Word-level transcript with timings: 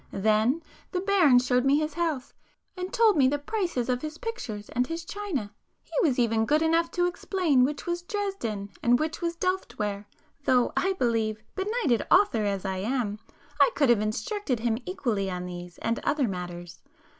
Then 0.13 0.63
the 0.91 0.99
baron 0.99 1.37
showed 1.37 1.63
me 1.63 1.77
his 1.77 1.93
house, 1.93 2.33
and 2.75 2.91
told 2.91 3.15
me 3.17 3.27
the 3.27 3.37
prices 3.37 3.87
of 3.87 4.01
his 4.01 4.17
pictures 4.17 4.67
and 4.69 4.87
his 4.87 5.05
china,—he 5.05 5.91
was 6.01 6.17
even 6.17 6.47
good 6.47 6.63
enough 6.63 6.89
to 6.93 7.05
explain 7.05 7.63
which 7.63 7.85
was 7.85 8.01
Dresden 8.01 8.71
and 8.81 8.97
which 8.97 9.21
was 9.21 9.35
Delft 9.35 9.77
ware, 9.77 10.07
though 10.45 10.73
I 10.75 10.93
believe, 10.93 11.43
benighted 11.53 12.01
author 12.09 12.45
as 12.45 12.65
I 12.65 12.77
am, 12.77 13.19
I 13.59 13.69
could 13.75 13.89
have 13.89 14.01
instructed 14.01 14.61
him 14.61 14.79
equally 14.87 15.29
on 15.29 15.45
these, 15.45 15.77
and 15.77 15.99
other 15.99 16.27
matters. 16.27 16.81